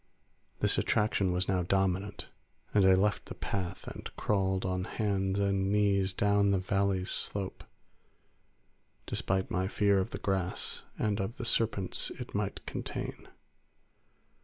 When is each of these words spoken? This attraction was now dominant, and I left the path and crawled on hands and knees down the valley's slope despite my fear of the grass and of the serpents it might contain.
This 0.61 0.79
attraction 0.79 1.31
was 1.31 1.47
now 1.47 1.61
dominant, 1.61 2.29
and 2.73 2.87
I 2.87 2.95
left 2.95 3.27
the 3.27 3.35
path 3.35 3.87
and 3.87 4.09
crawled 4.15 4.65
on 4.65 4.85
hands 4.85 5.37
and 5.37 5.71
knees 5.71 6.11
down 6.11 6.49
the 6.49 6.57
valley's 6.57 7.11
slope 7.11 7.63
despite 9.05 9.51
my 9.51 9.67
fear 9.67 9.99
of 9.99 10.09
the 10.09 10.17
grass 10.17 10.85
and 10.97 11.19
of 11.19 11.37
the 11.37 11.45
serpents 11.45 12.09
it 12.19 12.33
might 12.33 12.65
contain. 12.65 13.27